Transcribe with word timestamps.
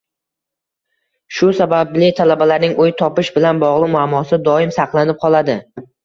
Shu 1.39 1.49
sababli 1.57 2.07
talabalarning 2.19 2.73
uy 2.85 2.93
topish 3.01 3.29
bilan 3.35 3.59
bogʻliq 3.65 3.91
muammosi 3.97 4.39
doim 4.47 4.73
saqlanib 4.79 5.21
qoladi. 5.27 5.59